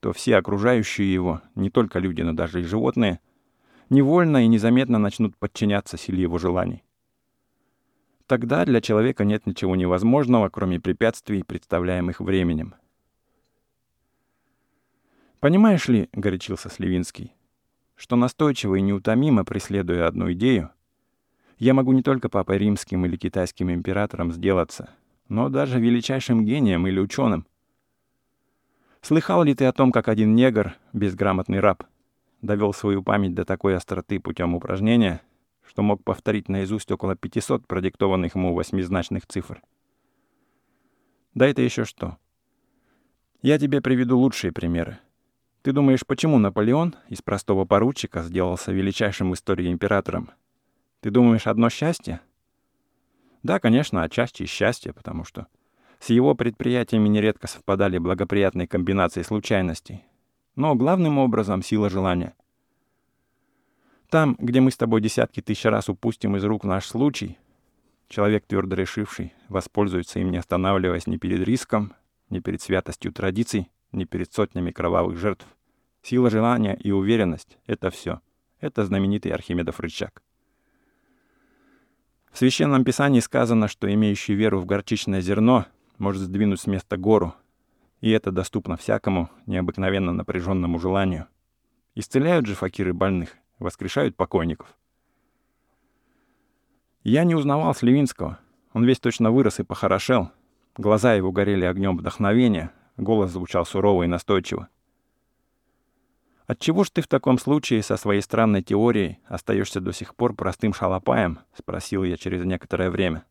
[0.00, 3.20] то все окружающие его, не только люди, но даже и животные,
[3.88, 6.84] невольно и незаметно начнут подчиняться силе его желаний.
[8.26, 12.74] Тогда для человека нет ничего невозможного, кроме препятствий, представляемых временем.
[15.40, 17.34] «Понимаешь ли,— горячился Сливинский,—
[18.02, 20.70] что настойчиво и неутомимо преследуя одну идею,
[21.58, 24.90] я могу не только папой римским или китайским императором сделаться,
[25.28, 27.46] но даже величайшим гением или ученым.
[29.02, 31.84] Слыхал ли ты о том, как один негр, безграмотный раб,
[32.40, 35.20] довел свою память до такой остроты путем упражнения,
[35.64, 39.62] что мог повторить наизусть около 500 продиктованных ему восьмизначных цифр?
[41.34, 42.18] Да это еще что?
[43.42, 44.98] Я тебе приведу лучшие примеры.
[45.62, 50.30] Ты думаешь, почему Наполеон из простого поручика сделался величайшим в истории императором?
[51.00, 52.20] Ты думаешь, одно счастье?
[53.44, 55.46] Да, конечно, отчасти счастье, потому что
[56.00, 60.04] с его предприятиями нередко совпадали благоприятные комбинации случайностей.
[60.56, 62.34] Но главным образом сила желания.
[64.10, 67.38] Там, где мы с тобой десятки тысяч раз упустим из рук наш случай,
[68.08, 71.94] человек, твердо решивший, воспользуется им, не останавливаясь ни перед риском,
[72.30, 75.46] ни перед святостью традиций, ни перед сотнями кровавых жертв.
[76.02, 78.20] Сила желания и уверенность— это все.
[78.60, 80.22] Это знаменитый Архимедов рычаг.
[82.32, 85.66] В Священном Писании сказано, что имеющий веру в горчичное зерно
[85.98, 87.34] может сдвинуть с места гору,
[88.00, 91.26] и это доступно всякому необыкновенно напряженному желанию.
[91.94, 94.74] Исцеляют же факиры больных, воскрешают покойников.
[97.04, 98.38] Я не узнавал Сливинского.
[98.72, 100.30] Он весь точно вырос и похорошел.
[100.76, 104.68] Глаза его горели огнем вдохновения, голос звучал сурово и настойчиво.
[106.46, 110.74] «Отчего ж ты в таком случае со своей странной теорией остаешься до сих пор простым
[110.74, 113.24] шалопаем?»— спросил я через некоторое время.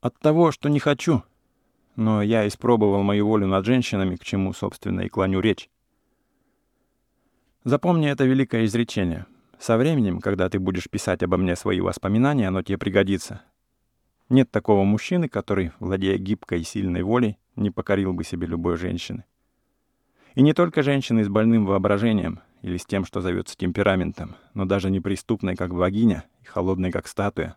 [0.00, 1.22] «От того, что не хочу.
[1.96, 5.68] Но я испробовал мою волю над женщинами, к чему, собственно, и клоню речь.
[7.64, 9.26] Запомни это великое изречение.
[9.58, 13.42] Со временем, когда ты будешь писать обо мне свои воспоминания, оно тебе пригодится.
[14.30, 19.24] Нет такого мужчины, который, владея гибкой и сильной волей, не покорил бы себе любой женщины.
[20.36, 24.88] И не только женщины с больным воображением или с тем, что зовется темпераментом, но даже
[24.88, 27.56] неприступной, как богиня, и холодной, как статуя.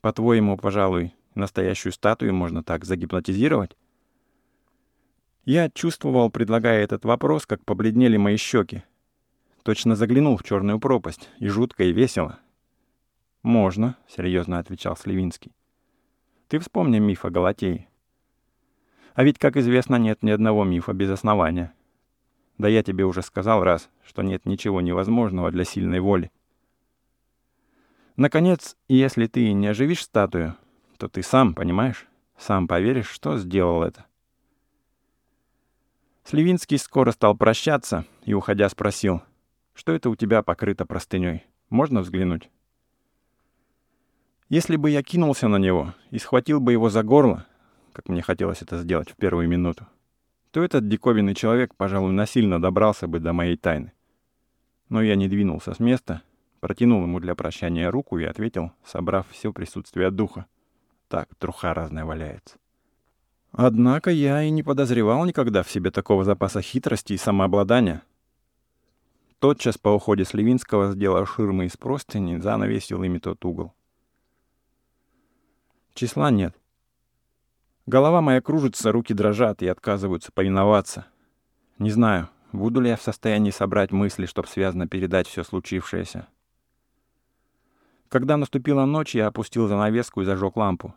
[0.00, 3.76] По-твоему, пожалуй, настоящую статую можно так загипнотизировать?
[5.44, 8.82] Я чувствовал, предлагая этот вопрос, как побледнели мои щеки.
[9.62, 12.40] Точно заглянул в черную пропасть, и жутко, и весело.
[13.44, 15.52] «Можно»,— серьезно отвечал Сливинский.
[16.48, 17.88] «Ты вспомни миф о Галатее.
[19.12, 21.74] А ведь, как известно, нет ни одного мифа без основания.
[22.56, 26.32] Да я тебе уже сказал раз, что нет ничего невозможного для сильной воли.
[28.16, 30.56] Наконец, если ты не оживишь статую,
[30.96, 32.06] то ты сам, понимаешь,
[32.38, 34.06] сам поверишь, что сделал это.
[36.24, 39.22] Сливинский скоро стал прощаться и, уходя, спросил,
[39.74, 41.44] что это у тебя покрыто простыней.
[41.68, 42.48] Можно взглянуть?
[44.50, 47.46] Если бы я кинулся на него и схватил бы его за горло,
[47.92, 49.86] как мне хотелось это сделать в первую минуту,
[50.50, 53.92] то этот диковинный человек, пожалуй, насильно добрался бы до моей тайны.
[54.90, 56.22] Но я не двинулся с места,
[56.60, 60.46] протянул ему для прощания руку и ответил, собрав все присутствие духа.
[61.08, 62.56] Так, труха разная валяется.
[63.50, 68.02] Однако я и не подозревал никогда в себе такого запаса хитрости и самообладания.
[69.38, 73.72] Тотчас по уходе Сливинского сделал ширмы из простыни, занавесил ими тот угол.
[75.94, 76.56] Числа нет.
[77.86, 81.06] Голова моя кружится, руки дрожат и отказываются повиноваться.
[81.78, 86.26] Не знаю, буду ли я в состоянии собрать мысли, чтобы связно передать все случившееся.
[88.08, 90.94] Когда наступила ночь, я опустил занавеску и зажег лампу.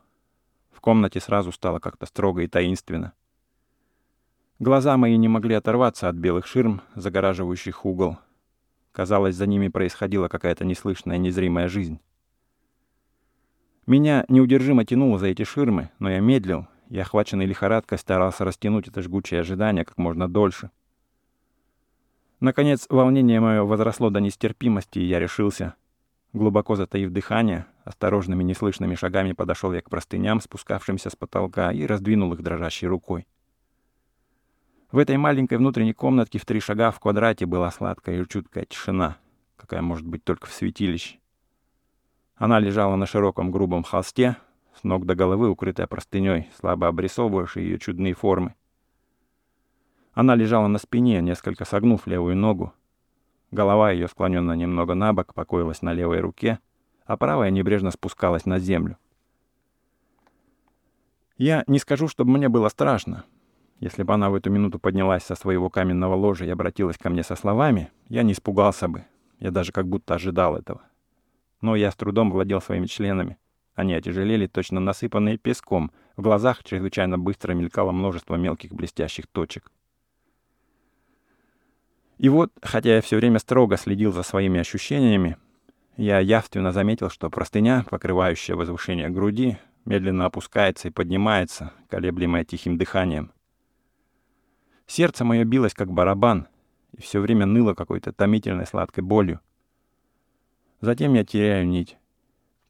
[0.72, 3.14] В комнате сразу стало как-то строго и таинственно.
[4.58, 8.18] Глаза мои не могли оторваться от белых ширм, загораживающих угол.
[8.92, 12.00] Казалось, за ними происходила какая-то неслышная, незримая жизнь.
[13.88, 19.02] Меня неудержимо тянуло за эти ширмы, но я медлил и, охваченный лихорадкой, старался растянуть это
[19.02, 20.72] жгучее ожидание как можно дольше.
[22.42, 25.76] Наконец, волнение мое возросло до нестерпимости, и я решился.
[26.34, 32.34] Глубоко затаив дыхание, осторожными неслышными шагами подошел я к простыням, спускавшимся с потолка, и раздвинул
[32.34, 33.26] их дрожащей рукой.
[34.92, 39.18] В этой маленькой внутренней комнатке в три шага в квадрате была сладкая и чуткая тишина,
[39.56, 41.20] какая может быть только в святилище.
[42.38, 44.38] Она лежала на широком грубом холсте,
[44.76, 48.54] с ног до головы укрытая простыней, слабо обрисовывавшей ее чудные формы.
[50.14, 52.74] Она лежала на спине, несколько согнув левую ногу.
[53.50, 56.60] Голова ее, склоненная немного на бок, покоилась на левой руке,
[57.06, 58.98] а правая небрежно спускалась на землю.
[61.38, 63.26] Я не скажу, чтобы мне было страшно.
[63.80, 67.24] Если бы она в эту минуту поднялась со своего каменного ложа и обратилась ко мне
[67.24, 69.06] со словами, я не испугался бы.
[69.40, 70.82] Я даже как будто ожидал этого.
[71.62, 73.38] Но я с трудом владел своими членами.
[73.76, 75.92] Они отяжелели, точно насыпанные песком.
[76.16, 79.72] В глазах чрезвычайно быстро мелькало множество мелких блестящих точек.
[82.18, 85.38] И вот, хотя я все время строго следил за своими ощущениями,
[85.98, 93.32] я явственно заметил, что простыня, покрывающая возвышение груди, медленно опускается и поднимается, колеблемая тихим дыханием.
[94.86, 96.48] Сердце мое билось, как барабан,
[96.94, 99.40] и все время ныло какой-то томительной сладкой болью.
[100.82, 101.98] Затем я теряю нить.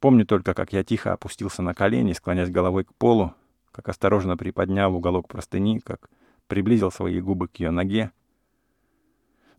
[0.00, 3.34] Помню только, как я тихо опустился на колени, склонясь головой к полу,
[3.72, 6.08] как осторожно приподнял уголок простыни, как
[6.46, 8.12] приблизил свои губы к ее ноге.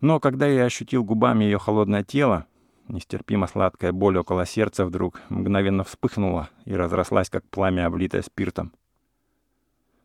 [0.01, 2.45] Но когда я ощутил губами ее холодное тело,
[2.87, 8.73] нестерпимо сладкая боль около сердца вдруг мгновенно вспыхнула и разрослась, как пламя, облитое спиртом.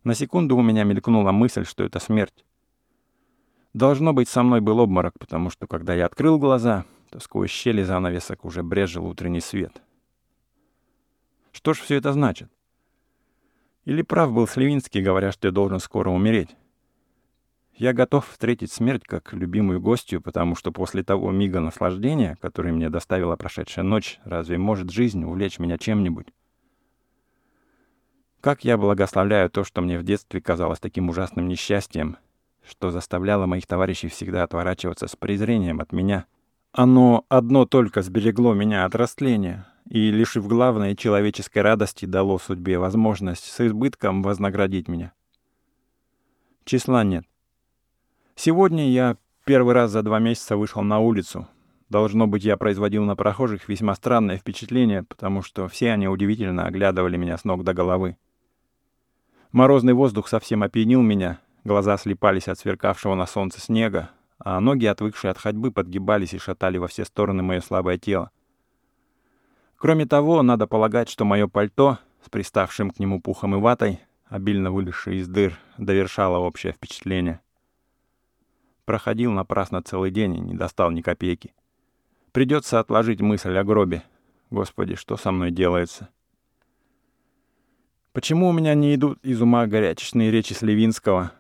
[0.03, 2.45] На секунду у меня мелькнула мысль, что это смерть.
[3.73, 6.85] Должно быть, со мной был обморок, потому что, когда я открыл глаза,
[7.15, 9.81] то сквозь щели занавесок уже брежил утренний свет.
[11.53, 12.51] Что ж все это значит?
[13.85, 16.57] Или прав был Сливинский, говоря, что я должен скоро умереть?
[17.73, 22.91] Я готов встретить смерть как любимую гостью, потому что после того мига наслаждения, который мне
[22.91, 26.27] доставила прошедшая ночь, разве может жизнь увлечь меня чем-нибудь?
[28.41, 32.17] Как я благословляю то, что мне в детстве казалось таким ужасным несчастьем,
[32.67, 36.27] что заставляло моих товарищей всегда отворачиваться с презрением от меня.
[36.77, 43.45] Оно одно только сберегло меня от растления и, лишив главной человеческой радости, дало судьбе возможность
[43.45, 45.13] с избытком вознаградить меня.
[46.65, 47.27] Числа нет.
[48.35, 51.47] Сегодня я первый раз за два месяца вышел на улицу.
[51.91, 57.17] Должно быть, я производил на прохожих весьма странное впечатление, потому что все они удивительно оглядывали
[57.17, 58.17] меня с ног до головы.
[59.53, 64.11] Морозный воздух совсем опьянил меня, глаза слепались от сверкавшего на солнце снега,
[64.45, 68.31] а ноги, отвыкшие от ходьбы, подгибались и шатали во все стороны мое слабое тело.
[69.77, 74.71] Кроме того, надо полагать, что мое пальто, с приставшим к нему пухом и ватой, обильно
[74.71, 77.41] вылезшее из дыр, довершало общее впечатление.
[78.85, 81.55] Проходил напрасно целый день и не достал ни копейки.
[82.33, 84.03] Придется отложить мысль о гробе.
[84.51, 86.11] Господи, что со мной делается?
[88.13, 91.33] Почему у меня не идут из ума горячечные речи Сливинского?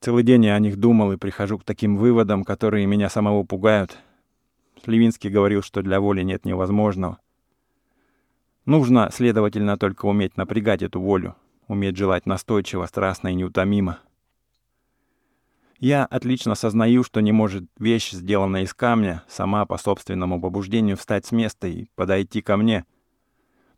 [0.00, 3.98] Целый день я о них думал и прихожу к таким выводам, которые меня самого пугают.
[4.82, 7.18] Сливинский говорил, что для воли нет невозможного.
[8.64, 11.36] Нужно, следовательно, только уметь напрягать эту волю,
[11.68, 13.98] уметь желать настойчиво, страстно и неутомимо.
[15.78, 21.26] Я отлично сознаю, что не может вещь, сделанная из камня, сама по собственному побуждению встать
[21.26, 22.86] с места и подойти ко мне—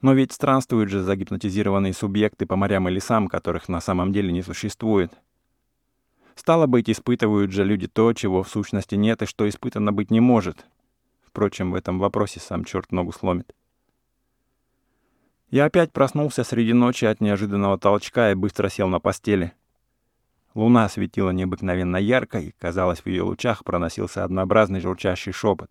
[0.02, 4.42] но ведь странствуют же загипнотизированные субъекты по морям и лесам, которых на самом деле не
[4.42, 5.12] существует.
[6.42, 10.18] Стало быть, испытывают же люди то, чего в сущности нет и что испытано быть не
[10.18, 10.66] может.
[11.24, 13.54] Впрочем, в этом вопросе сам черт ногу сломит.
[15.50, 19.52] Я опять проснулся среди ночи от неожиданного толчка и быстро сел на постели.
[20.54, 25.70] Луна светила необыкновенно ярко, и, казалось, в ее лучах проносился однообразный журчащий шепот.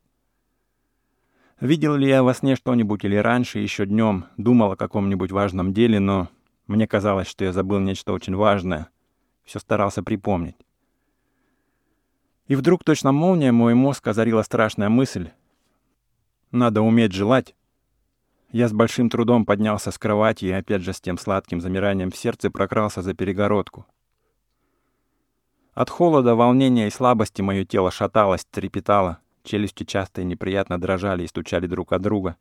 [1.59, 5.99] Видел ли я во сне что-нибудь или раньше, еще днем, думал о каком-нибудь важном деле,
[5.99, 6.29] но
[6.67, 8.87] мне казалось, что я забыл нечто очень важное.
[9.51, 10.55] Все старался припомнить.
[12.47, 15.31] И вдруг точно молния мой мозг озарила страшная мысль.
[16.51, 17.53] Надо уметь желать.
[18.53, 22.15] Я с большим трудом поднялся с кровати и опять же с тем сладким замиранием в
[22.15, 23.85] сердце прокрался за перегородку.
[25.73, 29.19] От холода, волнения и слабости мое тело шаталось, трепетало.
[29.43, 32.37] Челюсти часто и неприятно дрожали и стучали друг от друга.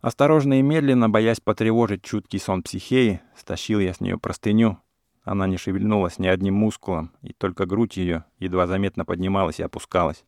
[0.00, 4.78] Осторожно и медленно, боясь потревожить чуткий сон психеи, стащил я с нее простыню.
[5.22, 10.24] Она не шевельнулась ни одним мускулом, и только грудь ее едва заметно поднималась и опускалась.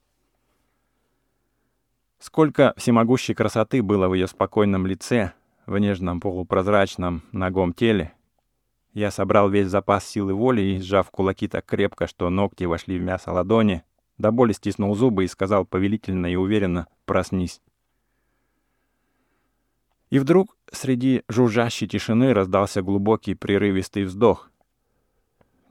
[2.19, 5.33] Сколько всемогущей красоты было в ее спокойном лице,
[5.67, 8.13] в нежном полупрозрачном ногом теле.
[8.93, 13.03] Я собрал весь запас силы воли и, сжав кулаки так крепко, что ногти вошли в
[13.03, 13.83] мясо ладони,
[14.19, 17.61] до боли стиснул зубы и сказал повелительно и уверенно «проснись».
[20.11, 24.52] И вдруг среди жужжащей тишины раздался глубокий прерывистый вздох.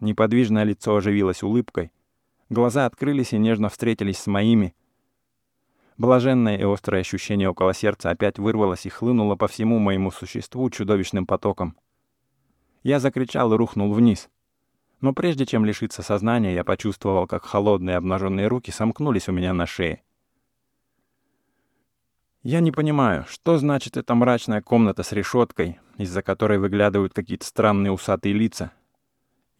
[0.01, 1.93] Неподвижное лицо оживилось улыбкой.
[2.49, 4.75] Глаза открылись и нежно встретились с моими.
[5.97, 11.25] Блаженное и острое ощущение около сердца опять вырвалось и хлынуло по всему моему существу чудовищным
[11.25, 11.77] потоком.
[12.83, 14.29] Я закричал и рухнул вниз—
[15.01, 19.65] но прежде чем лишиться сознания, я почувствовал, как холодные обнаженные руки сомкнулись у меня на
[19.65, 20.03] шее.
[22.43, 27.91] Я не понимаю, что значит эта мрачная комната с решеткой, из-за которой выглядывают какие-то странные
[27.91, 28.71] усатые лица.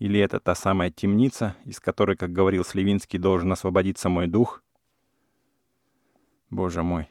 [0.02, 4.64] Или это та самая темница, из которой, как говорил Сливинский, должен освободиться мой дух?
[6.50, 7.08] Боже мой,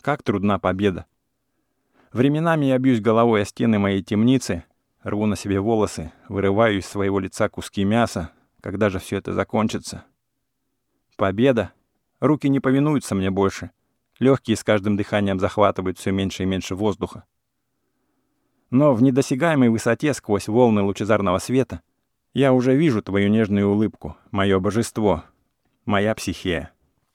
[0.00, 1.04] как трудна победа.
[2.14, 4.64] Временами я бьюсь головой о стены моей темницы,
[5.02, 8.30] рву на себе волосы, вырываю из своего лица куски мяса.
[8.62, 10.06] Когда же все это закончится?
[11.18, 11.72] Победа.
[12.20, 13.70] Руки не повинуются мне больше.
[14.18, 17.24] Легкие с каждым дыханием захватывают все меньше и меньше воздуха.
[18.70, 21.82] Но в недосягаемой высоте сквозь волны лучезарного света
[22.34, 25.24] я уже вижу твою нежную улыбку, мое божество,
[25.84, 26.72] моя психея.